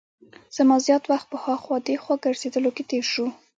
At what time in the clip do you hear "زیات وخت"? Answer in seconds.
0.85-1.27